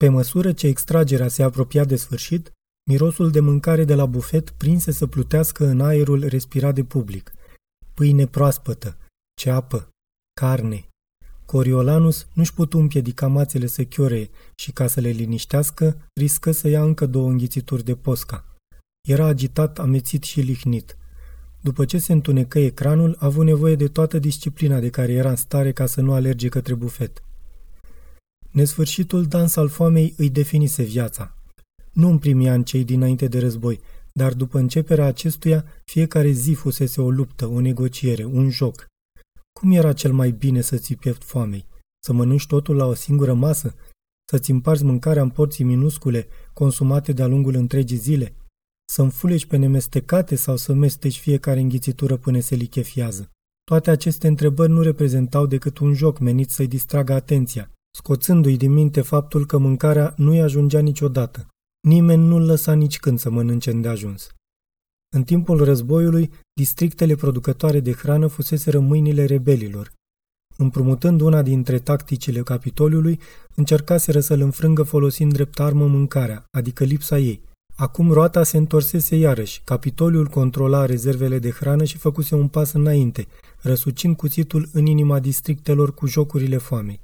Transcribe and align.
Pe 0.00 0.08
măsură 0.08 0.52
ce 0.52 0.66
extragerea 0.66 1.28
se 1.28 1.42
apropia 1.42 1.84
de 1.84 1.96
sfârșit, 1.96 2.52
mirosul 2.90 3.30
de 3.30 3.40
mâncare 3.40 3.84
de 3.84 3.94
la 3.94 4.06
bufet 4.06 4.50
prinse 4.50 4.92
să 4.92 5.06
plutească 5.06 5.66
în 5.66 5.80
aerul 5.80 6.28
respirat 6.28 6.74
de 6.74 6.84
public. 6.84 7.32
Pâine 7.94 8.26
proaspătă, 8.26 8.96
ceapă, 9.40 9.88
carne. 10.40 10.88
Coriolanus 11.44 12.26
nu-și 12.32 12.54
putu 12.54 12.78
împiedica 12.78 13.26
mațele 13.26 13.66
să 13.66 13.84
chiore 13.84 14.30
și 14.54 14.72
ca 14.72 14.86
să 14.86 15.00
le 15.00 15.08
liniștească, 15.08 16.08
riscă 16.20 16.52
să 16.52 16.68
ia 16.68 16.82
încă 16.82 17.06
două 17.06 17.30
înghițituri 17.30 17.84
de 17.84 17.94
posca. 17.94 18.44
Era 19.08 19.24
agitat, 19.24 19.78
amețit 19.78 20.22
și 20.22 20.40
lihnit. 20.40 20.96
După 21.60 21.84
ce 21.84 21.98
se 21.98 22.12
întunecă 22.12 22.58
ecranul, 22.58 23.16
a 23.18 23.26
avut 23.26 23.44
nevoie 23.44 23.74
de 23.74 23.88
toată 23.88 24.18
disciplina 24.18 24.78
de 24.78 24.90
care 24.90 25.12
era 25.12 25.30
în 25.30 25.36
stare 25.36 25.72
ca 25.72 25.86
să 25.86 26.00
nu 26.00 26.12
alerge 26.12 26.48
către 26.48 26.74
bufet. 26.74 27.22
Nesfârșitul 28.50 29.26
dans 29.26 29.56
al 29.56 29.68
foamei 29.68 30.14
îi 30.16 30.30
definise 30.30 30.82
viața. 30.82 31.34
Nu 31.92 32.08
în 32.08 32.18
primii 32.18 32.48
ani 32.48 32.64
cei 32.64 32.84
dinainte 32.84 33.28
de 33.28 33.38
război, 33.38 33.80
dar 34.12 34.32
după 34.32 34.58
începerea 34.58 35.04
acestuia, 35.04 35.64
fiecare 35.84 36.30
zi 36.30 36.52
fusese 36.52 37.00
o 37.00 37.10
luptă, 37.10 37.46
o 37.46 37.60
negociere, 37.60 38.24
un 38.24 38.50
joc. 38.50 38.86
Cum 39.52 39.72
era 39.72 39.92
cel 39.92 40.12
mai 40.12 40.30
bine 40.30 40.60
să 40.60 40.76
ți 40.76 40.94
piept 40.94 41.24
foamei? 41.24 41.66
Să 42.04 42.12
mănânci 42.12 42.46
totul 42.46 42.76
la 42.76 42.86
o 42.86 42.94
singură 42.94 43.34
masă? 43.34 43.74
Să-ți 44.30 44.50
împarți 44.50 44.84
mâncarea 44.84 45.22
în 45.22 45.30
porții 45.30 45.64
minuscule, 45.64 46.26
consumate 46.52 47.12
de-a 47.12 47.26
lungul 47.26 47.54
întregii 47.54 47.96
zile? 47.96 48.34
Să 48.92 49.02
înfuleci 49.02 49.46
pe 49.46 49.56
nemestecate 49.56 50.34
sau 50.34 50.56
să 50.56 50.72
mesteci 50.72 51.18
fiecare 51.18 51.60
înghițitură 51.60 52.16
până 52.16 52.40
se 52.40 52.54
lichefiază? 52.54 53.30
Toate 53.64 53.90
aceste 53.90 54.26
întrebări 54.26 54.70
nu 54.70 54.82
reprezentau 54.82 55.46
decât 55.46 55.78
un 55.78 55.94
joc 55.94 56.18
menit 56.18 56.50
să-i 56.50 56.66
distragă 56.66 57.12
atenția, 57.12 57.70
scoțându-i 57.90 58.56
din 58.56 58.72
minte 58.72 59.00
faptul 59.00 59.46
că 59.46 59.58
mâncarea 59.58 60.14
nu-i 60.16 60.40
ajungea 60.40 60.80
niciodată. 60.80 61.46
Nimeni 61.88 62.26
nu-l 62.26 62.44
lăsa 62.44 62.72
nici 62.72 62.98
când 62.98 63.18
să 63.18 63.30
mănânce 63.30 63.70
îndeajuns. 63.70 64.34
În 65.16 65.22
timpul 65.22 65.64
războiului, 65.64 66.30
districtele 66.52 67.14
producătoare 67.14 67.80
de 67.80 67.92
hrană 67.92 68.26
fusese 68.26 68.78
mâinile 68.78 69.24
rebelilor. 69.24 69.92
Împrumutând 70.56 71.20
una 71.20 71.42
dintre 71.42 71.78
tacticile 71.78 72.42
Capitoliului, 72.42 73.20
încercaseră 73.54 74.20
să-l 74.20 74.40
înfrângă 74.40 74.82
folosind 74.82 75.32
drept 75.32 75.60
armă 75.60 75.86
mâncarea, 75.86 76.44
adică 76.50 76.84
lipsa 76.84 77.18
ei. 77.18 77.42
Acum 77.76 78.12
roata 78.12 78.42
se 78.42 78.56
întorsese 78.56 79.16
iarăși, 79.16 79.62
Capitoliul 79.64 80.26
controla 80.26 80.84
rezervele 80.86 81.38
de 81.38 81.50
hrană 81.50 81.84
și 81.84 81.98
făcuse 81.98 82.34
un 82.34 82.48
pas 82.48 82.72
înainte, 82.72 83.26
răsucind 83.58 84.16
cuțitul 84.16 84.68
în 84.72 84.86
inima 84.86 85.20
districtelor 85.20 85.94
cu 85.94 86.06
jocurile 86.06 86.56
foamei. 86.56 87.00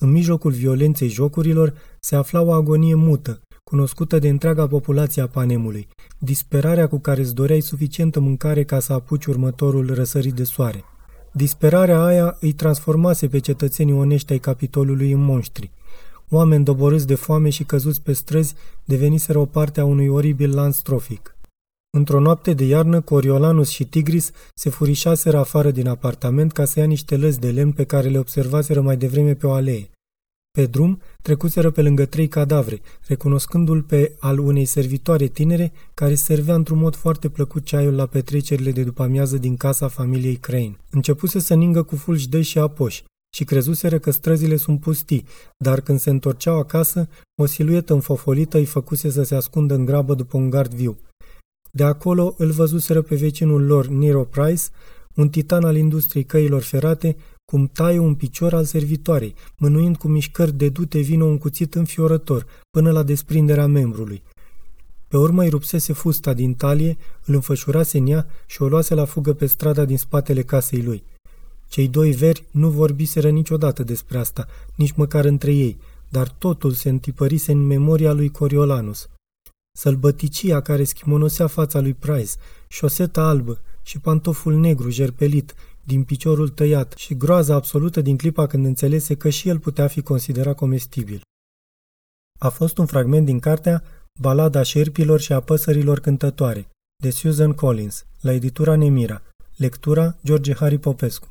În 0.00 0.10
mijlocul 0.10 0.50
violenței 0.50 1.08
jocurilor 1.08 1.74
se 2.00 2.16
afla 2.16 2.40
o 2.40 2.52
agonie 2.52 2.94
mută, 2.94 3.40
cunoscută 3.64 4.18
de 4.18 4.28
întreaga 4.28 4.66
populație 4.66 5.22
a 5.22 5.26
Panemului, 5.26 5.88
disperarea 6.18 6.88
cu 6.88 6.98
care 6.98 7.20
îți 7.20 7.34
doreai 7.34 7.60
suficientă 7.60 8.20
mâncare 8.20 8.64
ca 8.64 8.80
să 8.80 8.92
apuci 8.92 9.24
următorul 9.24 9.94
răsărit 9.94 10.34
de 10.34 10.44
soare. 10.44 10.84
Disperarea 11.32 12.04
aia 12.04 12.36
îi 12.40 12.52
transformase 12.52 13.28
pe 13.28 13.38
cetățenii 13.38 13.94
onești 13.94 14.32
ai 14.32 14.38
Capitolului 14.38 15.12
în 15.12 15.20
monștri. 15.20 15.70
Oameni 16.30 16.64
doborâți 16.64 17.06
de 17.06 17.14
foame 17.14 17.48
și 17.48 17.64
căzuți 17.64 18.02
pe 18.02 18.12
străzi 18.12 18.54
deveniseră 18.84 19.38
o 19.38 19.46
parte 19.46 19.80
a 19.80 19.84
unui 19.84 20.08
oribil 20.08 20.54
lanț 20.54 20.76
trofic. 20.76 21.37
Într-o 21.98 22.20
noapte 22.20 22.52
de 22.52 22.64
iarnă, 22.64 23.00
Coriolanus 23.00 23.68
și 23.68 23.84
Tigris 23.84 24.30
se 24.54 24.70
furișaseră 24.70 25.38
afară 25.38 25.70
din 25.70 25.88
apartament 25.88 26.52
ca 26.52 26.64
să 26.64 26.78
ia 26.78 26.84
niște 26.84 27.16
lăzi 27.16 27.40
de 27.40 27.50
lemn 27.50 27.72
pe 27.72 27.84
care 27.84 28.08
le 28.08 28.18
observaseră 28.18 28.80
mai 28.80 28.96
devreme 28.96 29.34
pe 29.34 29.46
o 29.46 29.52
alee. 29.52 29.90
Pe 30.50 30.66
drum, 30.66 31.00
trecuseră 31.22 31.70
pe 31.70 31.82
lângă 31.82 32.04
trei 32.04 32.28
cadavre, 32.28 32.80
recunoscându-l 33.06 33.82
pe 33.82 34.16
al 34.18 34.38
unei 34.38 34.64
servitoare 34.64 35.26
tinere 35.26 35.72
care 35.94 36.14
servea 36.14 36.54
într-un 36.54 36.78
mod 36.78 36.94
foarte 36.94 37.28
plăcut 37.28 37.64
ceaiul 37.64 37.94
la 37.94 38.06
petrecerile 38.06 38.70
de 38.70 38.82
după 38.82 39.02
amiază 39.02 39.36
din 39.36 39.56
casa 39.56 39.88
familiei 39.88 40.36
Crane. 40.36 40.76
Începuse 40.90 41.38
să 41.38 41.54
ningă 41.54 41.82
cu 41.82 41.96
fulgi 41.96 42.28
de 42.28 42.42
și 42.42 42.58
apoși 42.58 43.04
și 43.34 43.44
crezuseră 43.44 43.98
că 43.98 44.10
străzile 44.10 44.56
sunt 44.56 44.80
pustii, 44.80 45.24
dar 45.56 45.80
când 45.80 46.00
se 46.00 46.10
întorceau 46.10 46.58
acasă, 46.58 47.08
o 47.40 47.46
siluetă 47.46 47.92
înfofolită 47.92 48.58
îi 48.58 48.64
făcuse 48.64 49.10
să 49.10 49.22
se 49.22 49.34
ascundă 49.34 49.74
în 49.74 49.84
grabă 49.84 50.14
după 50.14 50.36
un 50.36 50.50
gard 50.50 50.74
viu. 50.74 50.98
De 51.78 51.84
acolo 51.84 52.34
îl 52.38 52.50
văzuseră 52.50 53.02
pe 53.02 53.14
vecinul 53.14 53.66
lor, 53.66 53.86
Nero 53.86 54.24
Price, 54.24 54.62
un 55.14 55.28
titan 55.28 55.64
al 55.64 55.76
industriei 55.76 56.24
căilor 56.24 56.62
ferate, 56.62 57.16
cum 57.44 57.70
taie 57.72 57.98
un 57.98 58.14
picior 58.14 58.54
al 58.54 58.64
servitoarei, 58.64 59.34
mânuind 59.56 59.96
cu 59.96 60.08
mișcări 60.08 60.52
de 60.52 60.68
dute 60.68 60.98
vină 60.98 61.24
un 61.24 61.38
cuțit 61.38 61.74
înfiorător, 61.74 62.46
până 62.70 62.90
la 62.90 63.02
desprinderea 63.02 63.66
membrului. 63.66 64.22
Pe 65.08 65.16
urmă 65.16 65.42
îi 65.42 65.48
rupsese 65.48 65.92
fusta 65.92 66.32
din 66.32 66.54
talie, 66.54 66.96
îl 67.24 67.34
înfășurase 67.34 67.98
în 67.98 68.06
ea 68.06 68.26
și 68.46 68.62
o 68.62 68.68
luase 68.68 68.94
la 68.94 69.04
fugă 69.04 69.32
pe 69.32 69.46
strada 69.46 69.84
din 69.84 69.98
spatele 69.98 70.42
casei 70.42 70.82
lui. 70.82 71.02
Cei 71.68 71.88
doi 71.88 72.10
veri 72.10 72.44
nu 72.50 72.68
vorbiseră 72.68 73.28
niciodată 73.30 73.82
despre 73.82 74.18
asta, 74.18 74.46
nici 74.74 74.92
măcar 74.92 75.24
între 75.24 75.52
ei, 75.52 75.78
dar 76.08 76.28
totul 76.28 76.72
se 76.72 76.88
întipărise 76.88 77.52
în 77.52 77.66
memoria 77.66 78.12
lui 78.12 78.28
Coriolanus. 78.28 79.08
Sălbăticia 79.78 80.60
care 80.60 80.84
schimonosea 80.84 81.46
fața 81.46 81.80
lui 81.80 81.94
Price, 81.94 82.32
șoseta 82.68 83.22
albă 83.22 83.60
și 83.82 83.98
pantoful 83.98 84.54
negru 84.54 84.90
jerpelit, 84.90 85.54
din 85.84 86.04
piciorul 86.04 86.48
tăiat 86.48 86.92
și 86.92 87.16
groaza 87.16 87.54
absolută 87.54 88.00
din 88.00 88.16
clipa 88.16 88.46
când 88.46 88.64
înțelese 88.64 89.14
că 89.14 89.28
și 89.28 89.48
el 89.48 89.58
putea 89.58 89.86
fi 89.86 90.02
considerat 90.02 90.56
comestibil. 90.56 91.20
A 92.40 92.48
fost 92.48 92.78
un 92.78 92.86
fragment 92.86 93.24
din 93.24 93.38
cartea 93.38 93.82
Balada 94.20 94.62
șerpilor 94.62 95.20
și 95.20 95.32
a 95.32 95.40
păsărilor 95.40 96.00
cântătoare, 96.00 96.68
de 97.02 97.10
Susan 97.10 97.52
Collins, 97.52 98.06
la 98.20 98.32
editura 98.32 98.76
Nemira, 98.76 99.22
lectura 99.56 100.16
George 100.24 100.54
Harry 100.54 100.78
Popescu. 100.78 101.28